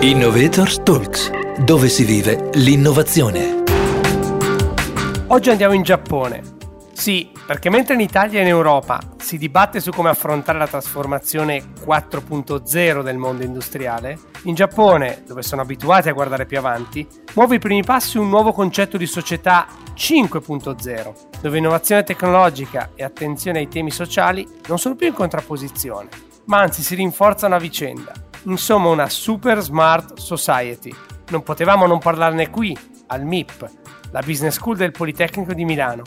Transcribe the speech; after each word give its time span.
Innovators 0.00 0.80
Talks, 0.84 1.28
dove 1.58 1.88
si 1.88 2.04
vive 2.04 2.50
l'innovazione. 2.52 3.64
Oggi 5.26 5.50
andiamo 5.50 5.74
in 5.74 5.82
Giappone. 5.82 6.40
Sì, 6.92 7.32
perché 7.44 7.68
mentre 7.68 7.94
in 7.94 8.00
Italia 8.00 8.38
e 8.38 8.42
in 8.42 8.48
Europa 8.48 9.00
si 9.16 9.38
dibatte 9.38 9.80
su 9.80 9.90
come 9.90 10.08
affrontare 10.08 10.56
la 10.56 10.68
trasformazione 10.68 11.72
4.0 11.84 13.02
del 13.02 13.16
mondo 13.16 13.42
industriale, 13.42 14.20
in 14.44 14.54
Giappone, 14.54 15.24
dove 15.26 15.42
sono 15.42 15.62
abituati 15.62 16.08
a 16.08 16.12
guardare 16.12 16.46
più 16.46 16.58
avanti, 16.58 17.04
muove 17.34 17.56
i 17.56 17.58
primi 17.58 17.82
passi 17.82 18.18
un 18.18 18.28
nuovo 18.28 18.52
concetto 18.52 18.98
di 18.98 19.06
società 19.06 19.66
5.0, 19.96 21.12
dove 21.40 21.58
innovazione 21.58 22.04
tecnologica 22.04 22.90
e 22.94 23.02
attenzione 23.02 23.58
ai 23.58 23.68
temi 23.68 23.90
sociali 23.90 24.46
non 24.68 24.78
sono 24.78 24.94
più 24.94 25.08
in 25.08 25.14
contrapposizione, 25.14 26.08
ma 26.44 26.60
anzi 26.60 26.84
si 26.84 26.94
rinforzano 26.94 27.56
a 27.56 27.58
vicenda. 27.58 28.26
Insomma, 28.44 28.88
una 28.88 29.08
super 29.08 29.60
smart 29.60 30.18
society. 30.18 30.94
Non 31.30 31.42
potevamo 31.42 31.86
non 31.86 31.98
parlarne 31.98 32.50
qui, 32.50 32.76
al 33.08 33.24
MIP, 33.24 33.70
la 34.10 34.20
Business 34.20 34.54
School 34.54 34.76
del 34.76 34.92
Politecnico 34.92 35.52
di 35.52 35.64
Milano. 35.64 36.02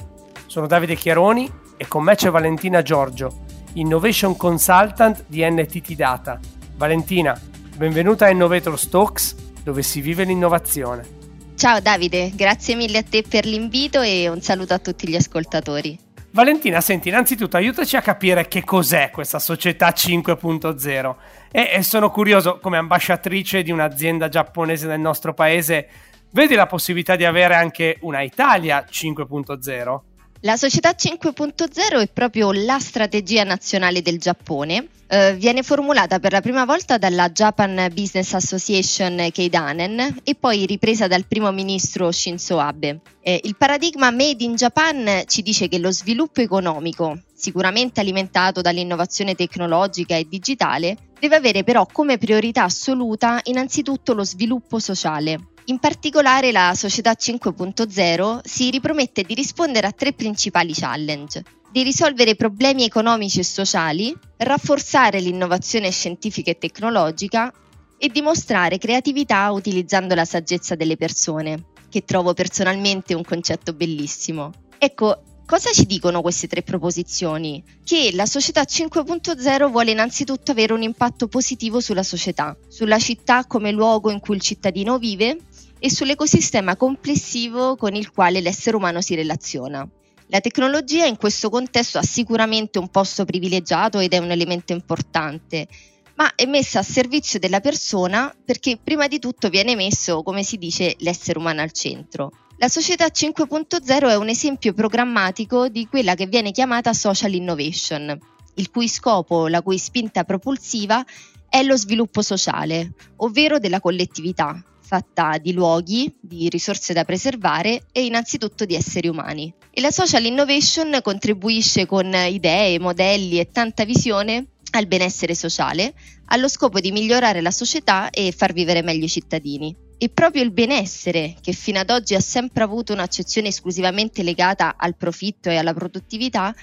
Sono 0.45 0.67
Davide 0.67 0.95
Chiaroni 0.95 1.51
e 1.77 1.87
con 1.87 2.03
me 2.03 2.15
c'è 2.15 2.29
Valentina 2.29 2.81
Giorgio, 2.81 3.43
Innovation 3.73 4.35
Consultant 4.35 5.25
di 5.27 5.47
NTT 5.49 5.93
Data. 5.93 6.39
Valentina, 6.75 7.39
benvenuta 7.75 8.25
a 8.25 8.29
Innovator 8.29 8.77
Stocks, 8.77 9.35
dove 9.63 9.81
si 9.83 10.01
vive 10.01 10.23
l'innovazione. 10.23 11.19
Ciao 11.55 11.79
Davide, 11.79 12.31
grazie 12.33 12.75
mille 12.75 12.97
a 12.97 13.03
te 13.03 13.23
per 13.27 13.45
l'invito 13.45 14.01
e 14.01 14.27
un 14.27 14.41
saluto 14.41 14.73
a 14.73 14.79
tutti 14.79 15.07
gli 15.07 15.15
ascoltatori. 15.15 16.10
Valentina, 16.33 16.79
senti, 16.79 17.09
innanzitutto 17.09 17.57
aiutaci 17.57 17.97
a 17.97 18.01
capire 18.01 18.47
che 18.47 18.63
cos'è 18.63 19.09
questa 19.11 19.37
società 19.37 19.89
5.0 19.89 21.15
e, 21.51 21.71
e 21.73 21.83
sono 21.83 22.09
curioso, 22.09 22.57
come 22.59 22.77
ambasciatrice 22.77 23.63
di 23.63 23.71
un'azienda 23.71 24.29
giapponese 24.29 24.87
nel 24.87 25.01
nostro 25.01 25.33
paese, 25.33 25.89
vedi 26.29 26.55
la 26.55 26.67
possibilità 26.67 27.17
di 27.17 27.25
avere 27.25 27.55
anche 27.55 27.97
una 28.01 28.21
Italia 28.21 28.85
5.0? 28.89 30.10
La 30.43 30.57
società 30.57 30.95
5.0 30.97 32.01
è 32.01 32.07
proprio 32.07 32.51
la 32.51 32.79
strategia 32.79 33.43
nazionale 33.43 34.01
del 34.01 34.17
Giappone. 34.17 34.87
Eh, 35.05 35.35
viene 35.35 35.61
formulata 35.61 36.19
per 36.19 36.31
la 36.31 36.41
prima 36.41 36.65
volta 36.65 36.97
dalla 36.97 37.29
Japan 37.29 37.89
Business 37.93 38.33
Association 38.33 39.29
Keidanen 39.31 40.21
e 40.23 40.33
poi 40.33 40.65
ripresa 40.65 41.05
dal 41.05 41.27
primo 41.27 41.51
ministro 41.51 42.11
Shinzo 42.11 42.57
Abe. 42.57 43.01
Eh, 43.21 43.39
il 43.43 43.55
paradigma 43.55 44.09
Made 44.09 44.43
in 44.43 44.55
Japan 44.55 45.25
ci 45.27 45.43
dice 45.43 45.67
che 45.67 45.77
lo 45.77 45.91
sviluppo 45.91 46.41
economico, 46.41 47.19
sicuramente 47.35 47.99
alimentato 47.99 48.61
dall'innovazione 48.61 49.35
tecnologica 49.35 50.15
e 50.15 50.25
digitale, 50.27 50.97
deve 51.19 51.35
avere 51.35 51.63
però 51.63 51.85
come 51.85 52.17
priorità 52.17 52.63
assoluta 52.63 53.41
innanzitutto 53.43 54.15
lo 54.15 54.23
sviluppo 54.23 54.79
sociale. 54.79 55.50
In 55.65 55.77
particolare 55.77 56.51
la 56.51 56.73
società 56.75 57.11
5.0 57.11 58.39
si 58.43 58.71
ripromette 58.71 59.21
di 59.21 59.35
rispondere 59.35 59.85
a 59.85 59.91
tre 59.91 60.13
principali 60.13 60.73
challenge. 60.73 61.43
Di 61.71 61.83
risolvere 61.83 62.35
problemi 62.35 62.83
economici 62.83 63.39
e 63.39 63.43
sociali, 63.43 64.13
rafforzare 64.37 65.19
l'innovazione 65.19 65.91
scientifica 65.91 66.49
e 66.49 66.57
tecnologica 66.57 67.53
e 67.97 68.09
dimostrare 68.09 68.79
creatività 68.79 69.51
utilizzando 69.51 70.15
la 70.15 70.25
saggezza 70.25 70.75
delle 70.75 70.97
persone, 70.97 71.65
che 71.89 72.03
trovo 72.03 72.33
personalmente 72.33 73.13
un 73.13 73.23
concetto 73.23 73.73
bellissimo. 73.73 74.51
Ecco, 74.79 75.23
Cosa 75.51 75.71
ci 75.71 75.85
dicono 75.85 76.21
queste 76.21 76.47
tre 76.47 76.61
proposizioni? 76.61 77.61
Che 77.83 78.11
la 78.13 78.25
società 78.25 78.61
5.0 78.61 79.69
vuole 79.69 79.91
innanzitutto 79.91 80.51
avere 80.51 80.71
un 80.71 80.81
impatto 80.81 81.27
positivo 81.27 81.81
sulla 81.81 82.03
società, 82.03 82.55
sulla 82.69 82.97
città 82.97 83.43
come 83.45 83.71
luogo 83.71 84.11
in 84.11 84.21
cui 84.21 84.35
il 84.35 84.41
cittadino 84.41 84.97
vive 84.97 85.37
e 85.83 85.89
sull'ecosistema 85.89 86.75
complessivo 86.75 87.75
con 87.75 87.95
il 87.95 88.11
quale 88.11 88.39
l'essere 88.39 88.75
umano 88.75 89.01
si 89.01 89.15
relaziona. 89.15 89.85
La 90.27 90.39
tecnologia 90.39 91.05
in 91.05 91.17
questo 91.17 91.49
contesto 91.49 91.97
ha 91.97 92.03
sicuramente 92.03 92.77
un 92.77 92.89
posto 92.89 93.25
privilegiato 93.25 93.97
ed 93.97 94.13
è 94.13 94.19
un 94.19 94.29
elemento 94.29 94.73
importante, 94.73 95.67
ma 96.15 96.35
è 96.35 96.45
messa 96.45 96.79
a 96.79 96.83
servizio 96.83 97.39
della 97.39 97.61
persona 97.61 98.31
perché 98.45 98.77
prima 98.81 99.07
di 99.07 99.17
tutto 99.17 99.49
viene 99.49 99.75
messo, 99.75 100.21
come 100.21 100.43
si 100.43 100.57
dice, 100.57 100.95
l'essere 100.99 101.39
umano 101.39 101.61
al 101.61 101.71
centro. 101.71 102.31
La 102.57 102.69
società 102.69 103.07
5.0 103.07 104.07
è 104.07 104.15
un 104.15 104.29
esempio 104.29 104.73
programmatico 104.73 105.67
di 105.67 105.87
quella 105.87 106.13
che 106.13 106.27
viene 106.27 106.51
chiamata 106.51 106.93
social 106.93 107.33
innovation, 107.33 108.15
il 108.53 108.69
cui 108.69 108.87
scopo, 108.87 109.47
la 109.47 109.63
cui 109.63 109.79
spinta 109.79 110.25
propulsiva 110.25 111.03
è 111.49 111.63
lo 111.63 111.75
sviluppo 111.75 112.21
sociale, 112.21 112.93
ovvero 113.17 113.57
della 113.57 113.79
collettività, 113.79 114.63
fatta 114.91 115.37
di 115.37 115.53
luoghi, 115.53 116.13
di 116.19 116.49
risorse 116.49 116.91
da 116.91 117.05
preservare 117.05 117.83
e 117.93 118.03
innanzitutto 118.03 118.65
di 118.65 118.75
esseri 118.75 119.07
umani. 119.07 119.53
E 119.71 119.79
la 119.79 119.89
social 119.89 120.25
innovation 120.25 120.99
contribuisce 121.01 121.85
con 121.85 122.13
idee, 122.13 122.77
modelli 122.77 123.39
e 123.39 123.51
tanta 123.51 123.85
visione 123.85 124.47
al 124.71 124.87
benessere 124.87 125.33
sociale, 125.33 125.93
allo 126.25 126.49
scopo 126.49 126.81
di 126.81 126.91
migliorare 126.91 127.39
la 127.39 127.51
società 127.51 128.09
e 128.09 128.33
far 128.35 128.51
vivere 128.51 128.81
meglio 128.81 129.05
i 129.05 129.09
cittadini. 129.09 129.73
E 129.97 130.09
proprio 130.09 130.43
il 130.43 130.51
benessere, 130.51 131.35
che 131.39 131.53
fino 131.53 131.79
ad 131.79 131.89
oggi 131.89 132.13
ha 132.13 132.19
sempre 132.19 132.63
avuto 132.63 132.91
un'accezione 132.91 133.47
esclusivamente 133.47 134.23
legata 134.23 134.75
al 134.77 134.97
profitto 134.97 135.49
e 135.49 135.55
alla 135.55 135.73
produttività, 135.73 136.53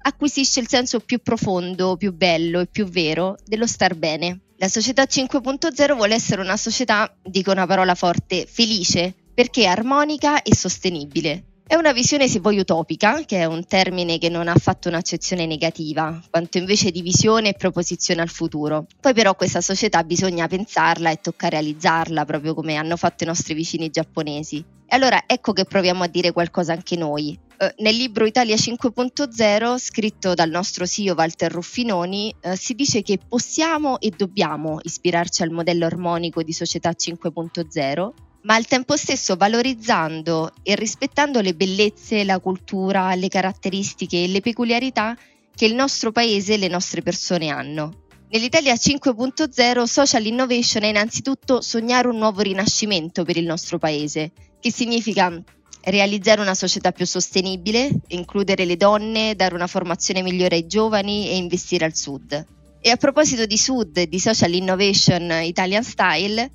acquisisce 0.00 0.60
il 0.60 0.68
senso 0.68 1.00
più 1.00 1.20
profondo, 1.22 1.96
più 1.96 2.12
bello 2.12 2.60
e 2.60 2.66
più 2.66 2.84
vero 2.84 3.36
dello 3.46 3.66
star 3.66 3.94
bene. 3.94 4.40
La 4.60 4.66
società 4.66 5.04
5.0 5.04 5.94
vuole 5.94 6.16
essere 6.16 6.40
una 6.40 6.56
società, 6.56 7.14
dico 7.22 7.52
una 7.52 7.64
parola 7.64 7.94
forte, 7.94 8.44
felice, 8.44 9.14
perché 9.32 9.66
armonica 9.66 10.42
e 10.42 10.52
sostenibile. 10.52 11.57
È 11.70 11.74
una 11.74 11.92
visione, 11.92 12.28
se 12.28 12.40
vuoi, 12.40 12.58
utopica, 12.58 13.24
che 13.26 13.40
è 13.40 13.44
un 13.44 13.66
termine 13.66 14.16
che 14.16 14.30
non 14.30 14.48
ha 14.48 14.54
fatto 14.54 14.88
un'accezione 14.88 15.44
negativa, 15.44 16.18
quanto 16.30 16.56
invece 16.56 16.90
di 16.90 17.02
visione 17.02 17.50
e 17.50 17.54
proposizione 17.58 18.22
al 18.22 18.30
futuro. 18.30 18.86
Poi 18.98 19.12
però 19.12 19.34
questa 19.34 19.60
società 19.60 20.02
bisogna 20.02 20.48
pensarla 20.48 21.10
e 21.10 21.20
tocca 21.20 21.50
realizzarla, 21.50 22.24
proprio 22.24 22.54
come 22.54 22.76
hanno 22.76 22.96
fatto 22.96 23.24
i 23.24 23.26
nostri 23.26 23.52
vicini 23.52 23.90
giapponesi. 23.90 24.64
E 24.86 24.96
allora 24.96 25.24
ecco 25.26 25.52
che 25.52 25.66
proviamo 25.66 26.04
a 26.04 26.08
dire 26.08 26.32
qualcosa 26.32 26.72
anche 26.72 26.96
noi. 26.96 27.38
Eh, 27.58 27.74
nel 27.80 27.96
libro 27.96 28.24
Italia 28.24 28.54
5.0, 28.54 29.76
scritto 29.76 30.32
dal 30.32 30.48
nostro 30.48 30.86
CEO 30.86 31.14
Walter 31.14 31.52
Ruffinoni, 31.52 32.34
eh, 32.40 32.56
si 32.56 32.72
dice 32.72 33.02
che 33.02 33.18
possiamo 33.18 34.00
e 34.00 34.10
dobbiamo 34.16 34.78
ispirarci 34.80 35.42
al 35.42 35.50
modello 35.50 35.84
armonico 35.84 36.42
di 36.42 36.54
società 36.54 36.94
5.0 36.96 38.12
ma 38.42 38.54
al 38.54 38.66
tempo 38.66 38.96
stesso 38.96 39.36
valorizzando 39.36 40.52
e 40.62 40.74
rispettando 40.74 41.40
le 41.40 41.54
bellezze, 41.54 42.24
la 42.24 42.38
cultura, 42.38 43.14
le 43.14 43.28
caratteristiche 43.28 44.24
e 44.24 44.28
le 44.28 44.40
peculiarità 44.40 45.16
che 45.54 45.66
il 45.66 45.74
nostro 45.74 46.12
paese 46.12 46.54
e 46.54 46.58
le 46.58 46.68
nostre 46.68 47.02
persone 47.02 47.48
hanno. 47.48 48.06
Nell'Italia 48.30 48.74
5.0 48.74 49.82
social 49.84 50.26
innovation 50.26 50.82
è 50.82 50.88
innanzitutto 50.88 51.62
sognare 51.62 52.08
un 52.08 52.18
nuovo 52.18 52.42
rinascimento 52.42 53.24
per 53.24 53.38
il 53.38 53.46
nostro 53.46 53.78
paese, 53.78 54.32
che 54.60 54.70
significa 54.70 55.42
realizzare 55.84 56.40
una 56.40 56.54
società 56.54 56.92
più 56.92 57.06
sostenibile, 57.06 57.90
includere 58.08 58.66
le 58.66 58.76
donne, 58.76 59.34
dare 59.34 59.54
una 59.54 59.66
formazione 59.66 60.22
migliore 60.22 60.56
ai 60.56 60.66
giovani 60.66 61.28
e 61.28 61.36
investire 61.36 61.86
al 61.86 61.96
sud. 61.96 62.46
E 62.80 62.90
a 62.90 62.96
proposito 62.96 63.46
di 63.46 63.56
sud 63.56 64.02
di 64.02 64.18
social 64.20 64.52
innovation 64.52 65.30
Italian 65.42 65.82
style, 65.82 66.50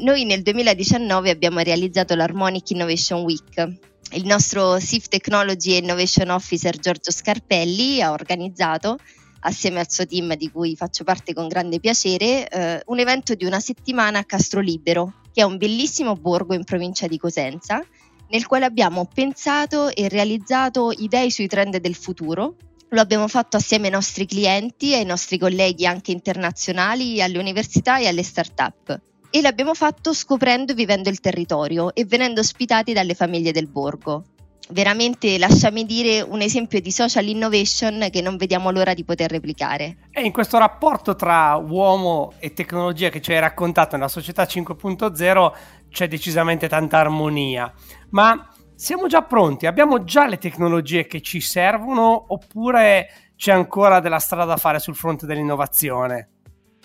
noi 0.00 0.24
nel 0.24 0.42
2019 0.42 1.30
abbiamo 1.30 1.60
realizzato 1.60 2.14
l'Harmonic 2.14 2.70
Innovation 2.70 3.22
Week. 3.22 3.78
Il 4.12 4.26
nostro 4.26 4.78
SIF 4.78 5.08
Technology 5.08 5.72
e 5.72 5.78
Innovation 5.78 6.28
Officer 6.28 6.76
Giorgio 6.78 7.10
Scarpelli 7.10 8.02
ha 8.02 8.12
organizzato, 8.12 8.98
assieme 9.40 9.80
al 9.80 9.90
suo 9.90 10.06
team 10.06 10.34
di 10.34 10.50
cui 10.50 10.76
faccio 10.76 11.04
parte 11.04 11.32
con 11.32 11.48
grande 11.48 11.80
piacere, 11.80 12.48
eh, 12.48 12.82
un 12.86 12.98
evento 12.98 13.34
di 13.34 13.46
una 13.46 13.60
settimana 13.60 14.18
a 14.18 14.24
Castro 14.24 14.60
Libero, 14.60 15.20
che 15.32 15.40
è 15.40 15.44
un 15.44 15.56
bellissimo 15.56 16.14
borgo 16.14 16.54
in 16.54 16.64
provincia 16.64 17.06
di 17.06 17.16
Cosenza, 17.16 17.82
nel 18.28 18.46
quale 18.46 18.66
abbiamo 18.66 19.08
pensato 19.12 19.88
e 19.88 20.08
realizzato 20.08 20.92
idee 20.94 21.30
sui 21.30 21.46
trend 21.48 21.78
del 21.78 21.94
futuro. 21.94 22.56
Lo 22.90 23.00
abbiamo 23.00 23.26
fatto 23.26 23.56
assieme 23.56 23.86
ai 23.86 23.92
nostri 23.92 24.26
clienti, 24.26 24.92
ai 24.94 25.06
nostri 25.06 25.38
colleghi 25.38 25.86
anche 25.86 26.12
internazionali, 26.12 27.22
alle 27.22 27.38
università 27.38 27.98
e 27.98 28.06
alle 28.06 28.22
start-up 28.22 29.00
e 29.30 29.40
l'abbiamo 29.40 29.74
fatto 29.74 30.12
scoprendo 30.12 30.72
e 30.72 30.74
vivendo 30.74 31.08
il 31.08 31.20
territorio 31.20 31.94
e 31.94 32.04
venendo 32.04 32.40
ospitati 32.40 32.92
dalle 32.92 33.14
famiglie 33.14 33.52
del 33.52 33.66
borgo. 33.66 34.24
Veramente, 34.70 35.38
lasciami 35.38 35.86
dire, 35.86 36.20
un 36.20 36.42
esempio 36.42 36.80
di 36.80 36.90
social 36.90 37.26
innovation 37.26 38.08
che 38.10 38.20
non 38.20 38.36
vediamo 38.36 38.70
l'ora 38.70 38.92
di 38.92 39.02
poter 39.02 39.30
replicare. 39.30 39.96
E 40.10 40.20
in 40.20 40.32
questo 40.32 40.58
rapporto 40.58 41.16
tra 41.16 41.54
uomo 41.54 42.34
e 42.38 42.52
tecnologia 42.52 43.08
che 43.08 43.22
ci 43.22 43.32
hai 43.32 43.40
raccontato 43.40 43.96
nella 43.96 44.08
società 44.08 44.42
5.0 44.42 45.52
c'è 45.90 46.06
decisamente 46.06 46.68
tanta 46.68 46.98
armonia. 46.98 47.72
Ma 48.10 48.46
siamo 48.74 49.06
già 49.06 49.22
pronti? 49.22 49.66
Abbiamo 49.66 50.04
già 50.04 50.26
le 50.26 50.36
tecnologie 50.36 51.06
che 51.06 51.22
ci 51.22 51.40
servono 51.40 52.26
oppure 52.28 53.08
c'è 53.36 53.52
ancora 53.52 54.00
della 54.00 54.18
strada 54.18 54.44
da 54.44 54.56
fare 54.58 54.80
sul 54.80 54.94
fronte 54.94 55.24
dell'innovazione? 55.24 56.28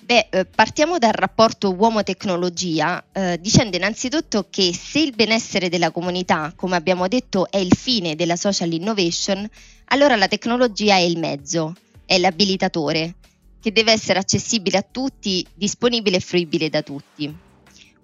Beh, 0.03 0.27
eh, 0.31 0.45
partiamo 0.45 0.97
dal 0.97 1.13
rapporto 1.13 1.73
uomo-tecnologia, 1.73 3.01
eh, 3.13 3.39
dicendo 3.39 3.77
innanzitutto 3.77 4.47
che 4.49 4.73
se 4.73 4.99
il 4.99 5.13
benessere 5.15 5.69
della 5.69 5.91
comunità, 5.91 6.51
come 6.57 6.75
abbiamo 6.75 7.07
detto, 7.07 7.49
è 7.49 7.55
il 7.55 7.73
fine 7.73 8.15
della 8.15 8.35
social 8.35 8.73
innovation, 8.73 9.49
allora 9.85 10.17
la 10.17 10.27
tecnologia 10.27 10.95
è 10.95 10.99
il 10.99 11.17
mezzo, 11.17 11.73
è 12.05 12.17
l'abilitatore, 12.17 13.15
che 13.61 13.71
deve 13.71 13.93
essere 13.93 14.19
accessibile 14.19 14.79
a 14.79 14.85
tutti, 14.89 15.45
disponibile 15.53 16.17
e 16.17 16.19
fruibile 16.19 16.69
da 16.69 16.81
tutti. 16.81 17.33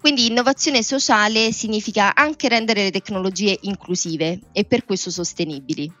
Quindi 0.00 0.24
innovazione 0.24 0.82
sociale 0.82 1.52
significa 1.52 2.14
anche 2.14 2.48
rendere 2.48 2.84
le 2.84 2.90
tecnologie 2.90 3.58
inclusive 3.62 4.40
e 4.52 4.64
per 4.64 4.86
questo 4.86 5.10
sostenibili. 5.10 5.92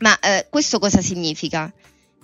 Ma 0.00 0.18
eh, 0.18 0.48
questo 0.50 0.80
cosa 0.80 1.00
significa? 1.00 1.72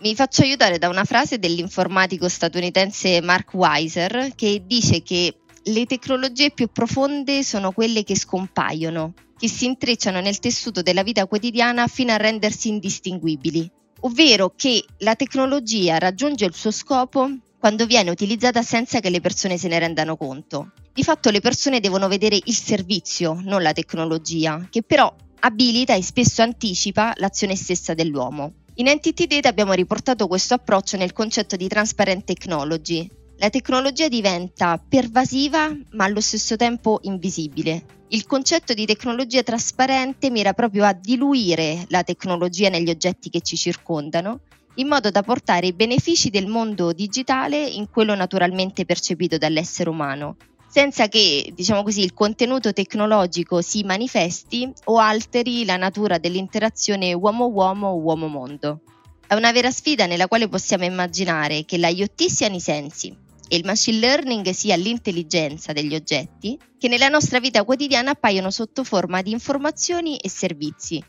Mi 0.05 0.15
faccio 0.15 0.43
aiutare 0.43 0.77
da 0.77 0.91
una 0.91 1.05
frase 1.05 1.39
dell'informatico 1.39 2.29
statunitense 2.29 3.23
Mark 3.23 3.55
Weiser 3.55 4.33
che 4.35 4.63
dice 4.67 5.03
che 5.03 5.39
le 5.63 5.87
tecnologie 5.87 6.51
più 6.51 6.69
profonde 6.71 7.43
sono 7.43 7.73
quelle 7.73 8.05
che 8.05 8.15
scompaiono, 8.15 9.15
che 9.39 9.49
si 9.49 9.65
intrecciano 9.65 10.21
nel 10.21 10.41
tessuto 10.41 10.83
della 10.83 11.03
vita 11.03 11.25
quotidiana 11.27 11.87
fino 11.87 12.13
a 12.13 12.19
rendersi 12.19 12.69
indistinguibili, 12.69 13.71
ovvero 14.01 14.53
che 14.55 14.85
la 14.99 15.15
tecnologia 15.15 15.97
raggiunge 15.97 16.45
il 16.45 16.55
suo 16.55 16.71
scopo 16.71 17.31
quando 17.59 17.87
viene 17.87 18.11
utilizzata 18.11 18.61
senza 18.61 19.01
che 19.01 19.09
le 19.09 19.23
persone 19.23 19.57
se 19.57 19.69
ne 19.69 19.79
rendano 19.79 20.19
conto. 20.19 20.73
Di 20.93 21.03
fatto 21.03 21.31
le 21.31 21.41
persone 21.41 21.81
devono 21.81 22.09
vedere 22.09 22.39
il 22.45 22.55
servizio, 22.55 23.41
non 23.43 23.63
la 23.63 23.73
tecnologia, 23.73 24.67
che 24.69 24.83
però 24.83 25.11
abilita 25.41 25.95
e 25.95 26.03
spesso 26.03 26.43
anticipa 26.43 27.15
l'azione 27.17 27.57
stessa 27.57 27.95
dell'uomo. 27.95 28.64
In 28.77 28.89
Entity 28.89 29.29
Data 29.29 29.49
abbiamo 29.49 29.73
riportato 29.73 30.27
questo 30.27 30.55
approccio 30.55 30.97
nel 30.97 31.13
concetto 31.13 31.55
di 31.55 31.69
transparent 31.69 32.25
technology. 32.25 33.09
La 33.37 33.49
tecnologia 33.49 34.09
diventa 34.09 34.79
pervasiva 34.79 35.73
ma 35.93 36.05
allo 36.05 36.21
stesso 36.21 36.57
tempo 36.57 36.99
invisibile. 37.03 37.85
Il 38.09 38.27
concetto 38.27 38.75
di 38.75 38.85
tecnologia 38.85 39.45
trasparente 39.45 40.29
mira 40.29 40.55
proprio 40.55 40.85
a 40.87 40.93
diluire 40.93 41.85
la 41.91 42.03
tecnologia 42.03 42.69
negli 42.69 42.91
oggetti 42.91 43.31
che 43.31 43.43
ci 43.43 43.57
circondano, 43.57 44.41
in 44.75 44.89
modo 44.89 45.09
da 45.11 45.23
portare 45.23 45.69
i 45.69 45.73
benefici 45.73 46.31
del 46.31 46.49
mondo 46.49 46.93
digitale 46.93 47.65
in 47.65 47.89
quello 47.89 48.17
naturalmente 48.17 48.85
percepito 48.85 49.39
dall'essere 49.39 49.89
umano, 49.89 50.37
senza 50.75 51.07
che, 51.07 51.53
diciamo 51.55 51.85
così, 51.85 52.01
il 52.01 52.15
contenuto 52.15 52.73
tecnologico 52.73 53.63
si 53.63 53.85
manifesti 53.85 54.69
o 54.87 54.99
alteri 54.99 55.65
la 55.65 55.77
natura 55.77 56.19
dell'interazione 56.19 57.13
uomo-uomo 57.13 57.91
o 57.91 58.01
uomo-mondo. 58.01 58.81
È 59.25 59.35
una 59.35 59.53
vera 59.53 59.71
sfida 59.71 60.07
nella 60.07 60.27
quale 60.27 60.49
possiamo 60.49 60.85
immaginare 60.85 61.65
che 61.65 61.79
la 61.79 61.87
IoT 61.87 62.25
siano 62.25 62.57
i 62.57 62.61
sensi 62.61 63.17
e 63.47 63.55
il 63.55 63.65
machine 63.65 63.99
learning 63.99 64.51
sia 64.51 64.75
l'intelligenza 64.75 65.73
degli 65.73 65.95
oggetti 65.95 66.59
che 66.77 66.89
nella 66.89 67.07
nostra 67.07 67.39
vita 67.39 67.63
quotidiana 67.63 68.11
appaiono 68.11 68.51
sotto 68.51 68.83
forma 68.83 69.23
di 69.23 69.31
informazioni 69.31 70.17
e 70.17 70.29
servizi. 70.29 71.01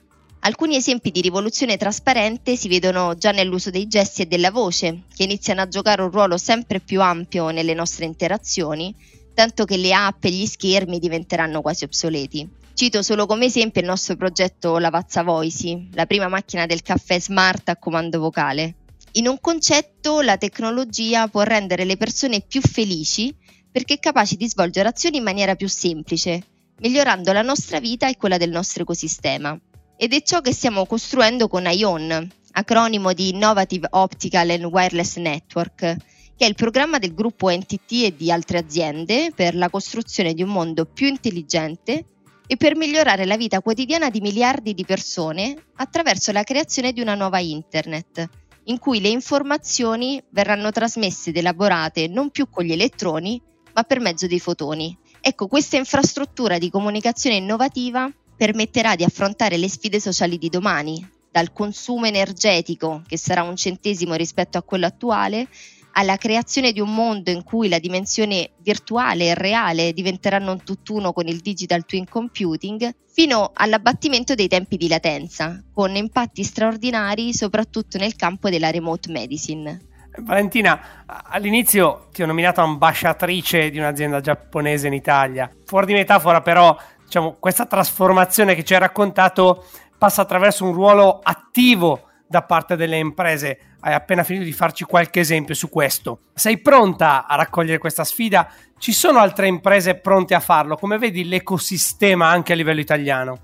Alcuni 0.41 0.75
esempi 0.75 1.09
di 1.09 1.21
rivoluzione 1.21 1.75
trasparente 1.75 2.56
si 2.56 2.67
vedono 2.67 3.15
già 3.15 3.31
nell'uso 3.31 3.71
dei 3.71 3.88
gesti 3.88 4.21
e 4.21 4.25
della 4.27 4.51
voce, 4.51 5.06
che 5.12 5.23
iniziano 5.23 5.62
a 5.62 5.67
giocare 5.67 6.03
un 6.03 6.12
ruolo 6.12 6.38
sempre 6.38 6.79
più 6.81 7.01
ampio 7.01 7.50
nelle 7.50 7.73
nostre 7.73 8.06
interazioni, 8.06 8.94
tanto 9.36 9.66
che 9.66 9.78
le 9.78 9.94
app 9.94 10.24
e 10.24 10.32
gli 10.32 10.48
schermi 10.48 10.98
diventeranno 10.98 11.62
quasi 11.62 11.84
obsoleti. 11.84 12.50
Cito 12.74 13.04
solo 13.04 13.28
come 13.28 13.46
esempio 13.46 13.82
il 13.82 13.88
nostro 13.88 14.16
progetto 14.16 14.80
Lavazza 14.80 15.22
Voici, 15.22 15.90
la 15.94 16.08
prima 16.08 16.28
macchina 16.28 16.66
del 16.66 16.82
caffè 16.82 17.20
smart 17.20 17.70
a 17.70 17.78
comando 17.78 18.20
vocale. 18.20 18.76
In 19.14 19.28
un 19.28 19.40
concetto 19.40 20.22
la 20.22 20.38
tecnologia 20.38 21.28
può 21.28 21.44
rendere 21.44 21.86
le 21.86 21.96
persone 21.96 22.42
più 22.42 22.62
felici 22.62 23.34
perché 23.72 23.94
è 23.94 24.00
capace 24.00 24.36
di 24.36 24.48
svolgere 24.48 24.90
azioni 24.90 25.18
in 25.18 25.24
maniera 25.24 25.56
più 25.56 25.70
semplice, 25.70 26.42
migliorando 26.80 27.32
la 27.32 27.42
nostra 27.42 27.80
vita 27.80 28.10
e 28.10 28.18
quella 28.18 28.38
del 28.38 28.50
nostro 28.50 28.84
ecosistema. 28.84 29.58
Ed 29.98 30.14
è 30.14 30.22
ciò 30.22 30.42
che 30.42 30.52
stiamo 30.52 30.86
costruendo 30.86 31.48
con 31.48 31.66
ION, 31.66 32.30
acronimo 32.52 33.14
di 33.14 33.30
Innovative 33.30 33.88
Optical 33.92 34.50
and 34.50 34.66
Wireless 34.66 35.16
Network, 35.18 35.96
che 36.38 36.46
è 36.46 36.48
il 36.48 36.56
programma 36.56 37.00
del 37.00 37.14
gruppo 37.14 37.50
NTT 37.50 37.92
e 38.04 38.16
di 38.16 38.32
altre 38.32 38.58
aziende 38.58 39.32
per 39.34 39.56
la 39.56 39.70
costruzione 39.70 40.34
di 40.34 40.44
un 40.44 40.50
mondo 40.50 40.86
più 40.86 41.08
intelligente 41.08 42.06
e 42.48 42.58
per 42.58 42.76
migliorare 42.76 43.26
la 43.26 43.38
vita 43.38 43.62
quotidiana 43.62 44.10
di 44.10 44.22
miliardi 44.22 44.74
di 44.74 44.86
persone 44.86 45.56
attraverso 45.76 46.32
la 46.32 46.44
creazione 46.44 46.92
di 46.92 47.02
una 47.02 47.16
nuova 47.16 47.40
Internet, 47.40 48.28
in 48.66 48.78
cui 48.80 49.00
le 49.00 49.10
informazioni 49.10 50.22
verranno 50.30 50.72
trasmesse 50.72 51.30
ed 51.30 51.38
elaborate 51.38 52.08
non 52.08 52.30
più 52.30 52.50
con 52.50 52.64
gli 52.64 52.72
elettroni, 52.72 53.42
ma 53.74 53.84
per 53.84 54.00
mezzo 54.00 54.28
dei 54.28 54.40
fotoni. 54.40 54.96
Ecco, 55.22 55.48
questa 55.48 55.78
infrastruttura 55.78 56.58
di 56.58 56.70
comunicazione 56.70 57.38
innovativa 57.38 58.12
permetterà 58.38 58.96
di 58.96 59.04
affrontare 59.04 59.58
le 59.58 59.70
sfide 59.70 60.00
sociali 60.00 60.38
di 60.38 60.50
domani, 60.50 61.10
dal 61.32 61.52
consumo 61.52 62.06
energetico, 62.06 63.02
che 63.08 63.18
sarà 63.18 63.44
un 63.44 63.56
centesimo 63.56 64.14
rispetto 64.14 64.58
a 64.58 64.64
quello 64.64 64.86
attuale, 64.86 65.48
alla 65.97 66.18
creazione 66.18 66.71
di 66.71 66.81
un 66.81 66.94
mondo 66.94 67.31
in 67.31 67.44
cui 67.44 67.69
la 67.69 67.80
dimensione 67.80 68.51
virtuale 68.59 69.27
e 69.27 69.33
reale 69.33 69.94
diventeranno 69.94 70.51
un 70.51 70.63
tutt'uno 70.63 71.13
con 71.13 71.27
il 71.27 71.39
digital 71.39 71.86
twin 71.86 72.07
computing, 72.07 72.94
fino 73.07 73.51
all'abbattimento 73.53 74.36
dei 74.36 74.50
tempi 74.50 74.75
di 74.75 74.89
latenza, 74.89 75.63
con 75.74 75.95
impatti 75.95 76.44
straordinari 76.44 77.33
soprattutto 77.33 77.97
nel 77.97 78.15
campo 78.15 78.50
della 78.50 78.71
remote 78.71 79.09
medicine. 79.09 79.88
Valentina, 80.18 81.06
all'inizio 81.06 82.07
ti 82.12 82.24
ho 82.24 82.25
nominato 82.25 82.62
ambasciatrice 82.62 83.69
di 83.69 83.77
un'azienda 83.77 84.19
giapponese 84.19 84.88
in 84.88 84.94
Italia. 84.94 85.50
Fuori 85.65 85.86
di 85.88 85.94
metafora, 85.94 86.41
però, 86.41 86.75
diciamo, 87.03 87.38
questa 87.39 87.65
trasformazione 87.65 88.56
che 88.56 88.63
ci 88.63 88.74
hai 88.74 88.80
raccontato 88.80 89.65
passa 89.98 90.24
attraverso 90.24 90.65
un 90.65 90.74
ruolo 90.74 91.19
attivo 91.24 92.09
da 92.36 92.44
parte 92.44 92.76
delle 92.76 92.98
imprese. 92.98 93.58
Hai 93.80 93.94
appena 93.94 94.24
finito 94.24 94.44
di 94.44 94.52
farci 94.52 94.84
qualche 94.84 95.22
esempio 95.22 95.56
su 95.56 95.70
questo. 95.70 96.20
Sei 96.34 96.60
pronta 96.60 97.26
a 97.28 97.36
raccogliere 97.36 97.78
questa 97.78 98.04
sfida? 98.04 98.52
Ci 98.78 98.92
sono 98.92 99.20
altre 99.20 99.48
imprese 99.48 99.96
pronte 99.96 100.36
a 100.36 100.42
farlo? 100.42 100.76
Come 100.76 100.98
vedi 100.98 101.26
l'ecosistema 101.26 102.28
anche 102.28 102.52
a 102.52 102.56
livello 102.56 102.82
italiano? 102.82 103.40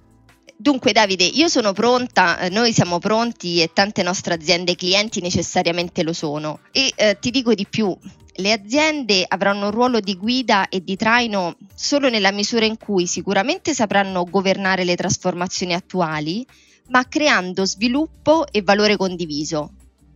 Dunque 0.58 0.92
Davide, 0.92 1.24
io 1.24 1.48
sono 1.48 1.72
pronta, 1.72 2.38
eh, 2.38 2.50
noi 2.50 2.72
siamo 2.74 3.00
pronti 3.00 3.62
e 3.62 3.72
tante 3.74 4.04
nostre 4.04 4.34
aziende 4.34 4.76
clienti 4.76 5.22
necessariamente 5.22 6.04
lo 6.04 6.14
sono. 6.14 6.60
E 6.72 6.92
eh, 6.95 7.18
ti 7.19 7.31
dico 7.31 7.56
di 7.56 7.66
più, 7.68 7.98
le 8.36 8.52
aziende 8.52 9.26
avranno 9.28 9.66
un 9.66 9.71
ruolo 9.71 10.00
di 10.00 10.16
guida 10.18 10.68
e 10.69 10.83
di 10.83 10.95
traino 10.98 11.56
solo 11.74 12.10
nella 12.10 12.31
misura 12.31 12.66
in 12.66 12.78
cui 12.78 13.07
sicuramente 13.07 13.74
sapranno 13.74 14.26
governare 14.26 14.83
le 14.83 14.95
trasformazioni 14.95 15.74
attuali, 15.74 16.45
ma 16.90 17.07
creando 17.07 17.66
sviluppo 17.66 18.45
e 18.52 18.61
valore 18.61 18.97
condiviso. 18.97 19.73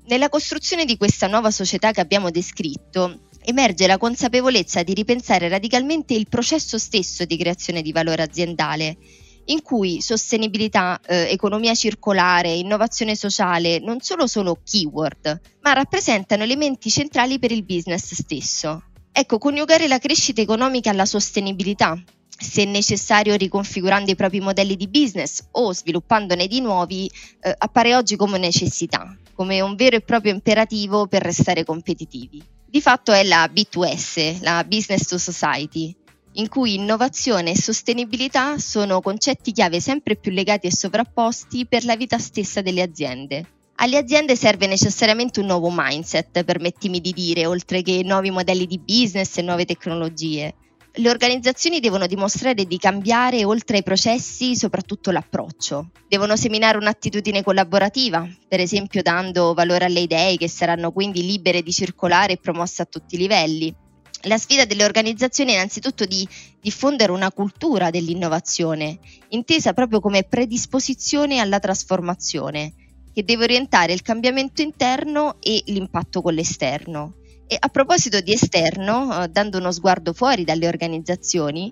Nella 0.07 0.29
costruzione 0.29 0.86
di 0.86 0.98
questa 0.98 1.27
nuova 1.27 1.51
società 1.51 1.91
che 1.91 2.01
abbiamo 2.01 2.29
descritto, 2.29 3.22
emerge 3.43 3.88
la 3.88 3.98
consapevolezza 3.98 4.84
di 4.84 4.93
ripensare 4.93 5.48
radicalmente 5.48 6.13
il 6.13 6.27
processo 6.27 6.77
stesso 6.77 7.25
di 7.25 7.38
creazione 7.38 7.81
di 7.81 7.91
valore 7.91 8.24
aziendale, 8.24 8.98
in 9.45 9.62
cui 9.62 10.01
sostenibilità, 10.01 11.00
eh, 11.05 11.27
economia 11.29 11.74
circolare, 11.75 12.53
innovazione 12.53 13.15
sociale 13.15 13.79
non 13.79 14.00
solo 14.01 14.27
sono 14.27 14.57
keyword, 14.63 15.41
ma 15.62 15.74
rappresentano 15.74 16.43
elementi 16.43 16.89
centrali 16.89 17.39
per 17.39 17.51
il 17.51 17.63
business 17.63 18.13
stesso. 18.13 18.84
Ecco, 19.12 19.38
coniugare 19.38 19.88
la 19.88 20.00
crescita 20.00 20.41
economica 20.41 20.89
alla 20.89 21.05
sostenibilità, 21.05 21.98
se 22.38 22.65
necessario 22.65 23.36
riconfigurando 23.36 24.12
i 24.12 24.15
propri 24.15 24.39
modelli 24.39 24.75
di 24.75 24.88
business 24.88 25.44
o 25.51 25.74
sviluppandone 25.74 26.48
di 26.48 26.60
nuovi, 26.60 27.10
eh, 27.42 27.56
appare 27.58 27.96
oggi 27.96 28.15
come 28.15 28.38
necessità, 28.38 29.15
come 29.34 29.62
un 29.62 29.75
vero 29.75 29.96
e 29.96 30.01
proprio 30.01 30.34
imperativo 30.34 31.08
per 31.08 31.22
restare 31.22 31.63
competitivi. 31.63 32.44
Di 32.65 32.82
fatto 32.82 33.13
è 33.13 33.24
la 33.24 33.50
B2S, 33.51 34.42
la 34.42 34.63
Business 34.68 35.08
to 35.08 35.18
Society, 35.18 35.96
in 36.34 36.50
cui 36.50 36.75
innovazione 36.75 37.51
e 37.51 37.58
sostenibilità 37.58 38.58
sono 38.58 39.00
concetti 39.00 39.54
chiave 39.54 39.80
sempre 39.80 40.18
più 40.18 40.32
legati 40.32 40.68
e 40.68 40.75
sovrapposti 40.75 41.65
per 41.65 41.86
la 41.86 41.96
vita 41.96 42.18
stessa 42.18 42.62
delle 42.62 42.82
aziende. 42.82 43.46
Alle 43.75 43.98
aziende 43.98 44.36
serve 44.36 44.68
necessariamente 44.68 45.39
un 45.39 45.48
nuovo 45.48 45.70
mindset, 45.72 46.44
permettimi 46.44 47.00
di 47.00 47.12
dire, 47.12 47.46
oltre 47.46 47.82
che 47.82 48.04
nuovi 48.04 48.32
modelli 48.32 48.65
di 48.65 48.80
business 48.80 49.38
e 49.38 49.42
nuove 49.42 49.65
tecnologie 49.65 50.54
le 50.97 51.09
organizzazioni 51.09 51.81
devono 51.81 52.07
dimostrare 52.07 52.63
di 52.65 52.77
cambiare 52.77 53.43
oltre 53.43 53.77
ai 53.77 53.83
processi 53.83 54.55
soprattutto 54.55 55.11
l'approccio. 55.11 55.89
Devono 56.07 56.37
seminare 56.37 56.77
un'attitudine 56.77 57.43
collaborativa, 57.43 58.25
per 58.47 58.61
esempio 58.61 59.01
dando 59.01 59.53
valore 59.53 59.85
alle 59.85 60.01
idee 60.01 60.37
che 60.37 60.47
saranno 60.47 60.91
quindi 60.91 61.25
libere 61.25 61.61
di 61.63 61.73
circolare 61.73 62.33
e 62.33 62.37
promosse 62.37 62.81
a 62.81 62.85
tutti 62.85 63.15
i 63.15 63.17
livelli. 63.17 63.75
La 64.21 64.37
sfida 64.37 64.63
delle 64.65 64.85
organizzazioni 64.85 65.51
è 65.51 65.55
innanzitutto 65.55 66.05
di 66.05 66.27
diffondere 66.61 67.11
una 67.11 67.31
cultura 67.31 67.89
dell'innovazione, 67.89 68.99
intesa 69.29 69.73
proprio 69.73 69.99
come 69.99 70.23
predisposizione 70.23 71.39
alla 71.39 71.59
trasformazione, 71.59 72.73
che 73.13 73.23
deve 73.23 73.43
orientare 73.43 73.91
il 73.91 74.01
cambiamento 74.01 74.61
interno 74.61 75.35
e 75.41 75.61
l'impatto 75.67 76.21
con 76.21 76.33
l'esterno 76.33 77.15
E 77.47 77.57
a 77.59 77.69
proposito 77.69 78.21
di 78.21 78.33
esterno, 78.33 79.21
eh, 79.23 79.27
dando 79.27 79.59
uno 79.59 79.71
sguardo 79.71 80.13
fuori 80.13 80.43
dalle 80.43 80.67
organizzazioni, 80.67 81.71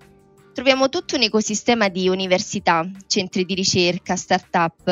troviamo 0.54 0.88
tutto 0.88 1.16
un 1.16 1.24
ecosistema 1.24 1.90
di 1.90 2.08
università, 2.08 2.88
centri 3.08 3.44
di 3.44 3.56
ricerca, 3.56 4.16
start-up, 4.16 4.84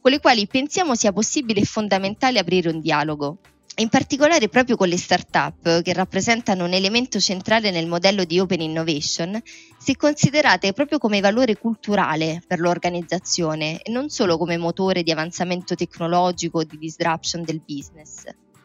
con 0.00 0.10
le 0.10 0.18
quali 0.18 0.48
pensiamo 0.48 0.96
sia 0.96 1.12
possibile 1.12 1.60
e 1.60 1.64
fondamentale 1.64 2.40
aprire 2.40 2.68
un 2.68 2.80
dialogo. 2.80 3.38
In 3.76 3.88
particolare 3.88 4.48
proprio 4.48 4.76
con 4.76 4.88
le 4.88 4.96
start-up, 4.96 5.82
che 5.82 5.92
rappresentano 5.92 6.64
un 6.64 6.72
elemento 6.72 7.20
centrale 7.20 7.70
nel 7.70 7.86
modello 7.86 8.24
di 8.24 8.40
Open 8.40 8.60
Innovation, 8.60 9.40
si 9.78 9.94
considerate 9.94 10.72
proprio 10.72 10.98
come 10.98 11.20
valore 11.20 11.56
culturale 11.56 12.42
per 12.44 12.58
l'organizzazione 12.58 13.82
e 13.82 13.90
non 13.92 14.08
solo 14.08 14.36
come 14.36 14.56
motore 14.56 15.04
di 15.04 15.12
avanzamento 15.12 15.76
tecnologico 15.76 16.58
o 16.58 16.64
di 16.64 16.76
disruption 16.76 17.44
del 17.44 17.62
business. 17.64 18.24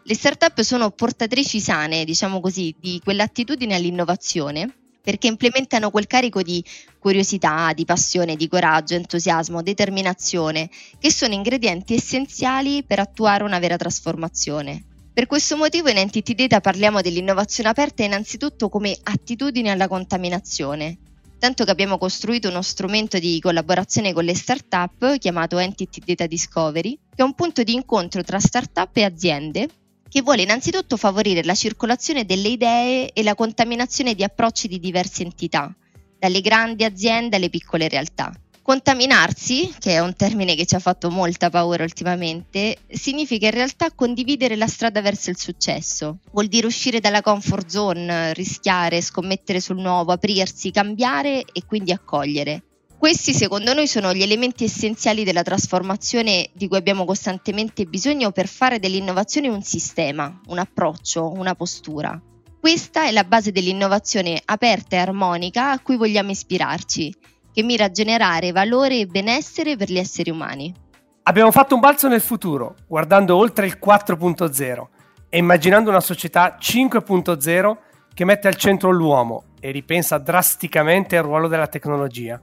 Le 0.09 0.15
start-up 0.15 0.59
sono 0.61 0.89
portatrici 0.89 1.59
sane, 1.59 2.03
diciamo 2.03 2.39
così, 2.39 2.75
di 2.79 2.99
quell'attitudine 3.03 3.75
all'innovazione 3.75 4.73
perché 5.03 5.27
implementano 5.27 5.91
quel 5.91 6.07
carico 6.07 6.41
di 6.41 6.65
curiosità, 6.97 7.71
di 7.73 7.85
passione, 7.85 8.35
di 8.35 8.47
coraggio, 8.47 8.95
entusiasmo, 8.95 9.61
determinazione, 9.61 10.71
che 10.97 11.11
sono 11.11 11.35
ingredienti 11.35 11.93
essenziali 11.93 12.83
per 12.83 12.97
attuare 12.97 13.43
una 13.43 13.59
vera 13.59 13.77
trasformazione. 13.77 14.83
Per 15.13 15.27
questo 15.27 15.55
motivo 15.55 15.89
in 15.89 15.97
Entity 15.97 16.33
Data 16.33 16.59
parliamo 16.59 17.01
dell'innovazione 17.01 17.69
aperta 17.69 18.03
innanzitutto 18.03 18.67
come 18.67 18.97
attitudine 19.03 19.69
alla 19.69 19.87
contaminazione, 19.87 20.97
tanto 21.37 21.65
che 21.65 21.69
abbiamo 21.71 21.99
costruito 21.99 22.49
uno 22.49 22.63
strumento 22.63 23.19
di 23.19 23.39
collaborazione 23.39 24.11
con 24.13 24.23
le 24.23 24.33
start-up 24.33 25.19
chiamato 25.19 25.59
Entity 25.59 26.01
Data 26.03 26.25
Discovery, 26.25 26.97
che 27.13 27.21
è 27.21 27.21
un 27.21 27.35
punto 27.35 27.61
di 27.61 27.75
incontro 27.75 28.23
tra 28.23 28.39
start-up 28.39 28.97
e 28.97 29.03
aziende 29.03 29.69
che 30.09 30.21
vuole 30.21 30.41
innanzitutto 30.41 30.97
favorire 30.97 31.43
la 31.43 31.55
circolazione 31.55 32.25
delle 32.25 32.49
idee 32.49 33.11
e 33.13 33.23
la 33.23 33.35
contaminazione 33.35 34.15
di 34.15 34.23
approcci 34.23 34.67
di 34.67 34.79
diverse 34.79 35.23
entità, 35.23 35.73
dalle 36.17 36.41
grandi 36.41 36.83
aziende 36.83 37.37
alle 37.37 37.49
piccole 37.49 37.87
realtà. 37.87 38.33
Contaminarsi, 38.61 39.73
che 39.79 39.93
è 39.93 39.99
un 39.99 40.13
termine 40.15 40.53
che 40.53 40.67
ci 40.67 40.75
ha 40.75 40.79
fatto 40.79 41.09
molta 41.09 41.49
paura 41.49 41.83
ultimamente, 41.83 42.77
significa 42.87 43.47
in 43.47 43.53
realtà 43.53 43.91
condividere 43.91 44.55
la 44.55 44.67
strada 44.67 45.01
verso 45.01 45.31
il 45.31 45.39
successo. 45.39 46.19
Vuol 46.31 46.47
dire 46.47 46.67
uscire 46.67 46.99
dalla 46.99 47.21
comfort 47.21 47.67
zone, 47.67 48.31
rischiare, 48.33 49.01
scommettere 49.01 49.59
sul 49.59 49.79
nuovo, 49.79 50.11
aprirsi, 50.11 50.69
cambiare 50.69 51.45
e 51.51 51.65
quindi 51.65 51.91
accogliere. 51.91 52.65
Questi 52.99 53.33
secondo 53.33 53.73
noi 53.73 53.87
sono 53.87 54.13
gli 54.13 54.21
elementi 54.21 54.65
essenziali 54.65 55.23
della 55.23 55.41
trasformazione 55.41 56.49
di 56.51 56.67
cui 56.67 56.75
abbiamo 56.75 57.05
costantemente 57.05 57.85
bisogno 57.85 58.31
per 58.31 58.49
fare 58.49 58.77
dell'innovazione 58.77 59.47
un 59.47 59.61
sistema, 59.61 60.37
un 60.47 60.57
approccio, 60.57 61.31
una 61.31 61.55
postura. 61.55 62.21
Questa 62.59 63.05
è 63.05 63.11
la 63.11 63.23
base 63.23 63.53
dell'innovazione 63.53 64.41
aperta 64.43 64.97
e 64.97 64.99
armonica 64.99 65.71
a 65.71 65.79
cui 65.79 65.95
vogliamo 65.95 66.31
ispirarci, 66.31 67.15
che 67.53 67.63
mira 67.63 67.85
a 67.85 67.89
generare 67.89 68.51
valore 68.51 68.99
e 68.99 69.05
benessere 69.05 69.77
per 69.77 69.89
gli 69.89 69.97
esseri 69.97 70.29
umani. 70.29 70.75
Abbiamo 71.23 71.51
fatto 71.51 71.75
un 71.75 71.79
balzo 71.79 72.09
nel 72.09 72.19
futuro, 72.19 72.75
guardando 72.85 73.37
oltre 73.37 73.65
il 73.65 73.79
4.0 73.81 74.87
e 75.29 75.37
immaginando 75.37 75.89
una 75.89 76.01
società 76.01 76.57
5.0 76.59 77.77
che 78.13 78.25
mette 78.25 78.49
al 78.49 78.55
centro 78.55 78.91
l'uomo 78.91 79.45
e 79.61 79.71
ripensa 79.71 80.17
drasticamente 80.17 81.15
il 81.15 81.21
ruolo 81.21 81.47
della 81.47 81.67
tecnologia 81.67 82.41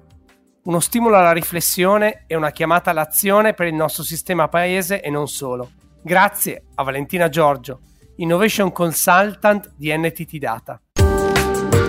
uno 0.67 0.81
stimolo 0.81 1.17
alla 1.17 1.33
riflessione 1.33 2.25
e 2.27 2.35
una 2.35 2.51
chiamata 2.51 2.91
all'azione 2.91 3.55
per 3.55 3.69
il 3.69 3.75
nostro 3.75 4.03
sistema 4.03 4.49
paese 4.49 5.01
e 5.01 5.09
non 5.11 5.29
solo. 5.29 5.71
Grazie 6.03 6.65
a 6.75 6.83
Valentina 6.83 7.29
Giorgio, 7.29 7.83
Innovation 8.17 8.73
Consultant 8.73 9.73
di 9.77 9.97
NTT 9.97 10.39
Data. 10.39 10.81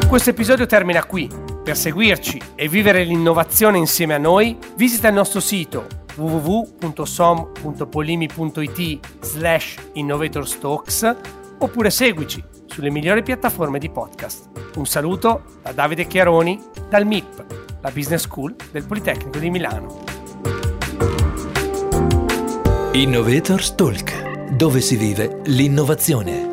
Questo 0.08 0.30
episodio 0.30 0.68
termina 0.68 1.04
qui. 1.06 1.28
Per 1.64 1.76
seguirci 1.76 2.40
e 2.56 2.70
vivere 2.70 3.04
l'innovazione 3.04 3.78
insieme 3.78 4.14
a 4.14 4.20
noi, 4.20 4.58
visita 4.76 5.08
il 5.08 5.16
nostro 5.16 5.40
sito 5.40 5.88
www.som.polimi.it 6.16 9.00
slash 9.22 9.76
innovatorstalks 9.94 11.16
oppure 11.60 11.90
seguici 11.90 12.44
sulle 12.68 12.92
migliori 12.92 13.24
piattaforme 13.24 13.80
di 13.80 13.90
podcast. 13.90 14.50
Un 14.76 14.86
saluto 14.86 15.58
da 15.64 15.72
Davide 15.74 16.06
Chiaroni 16.08 16.62
dal 16.90 17.06
MIP 17.06 17.57
la 17.82 17.92
Business 17.92 18.24
School 18.24 18.56
del 18.72 18.86
Politecnico 18.86 19.40
di 19.40 19.50
Milano. 19.50 20.04
Innovators 22.94 23.76
Talk, 23.76 24.50
dove 24.52 24.82
si 24.82 24.96
vive 24.96 25.42
l'innovazione. 25.46 26.47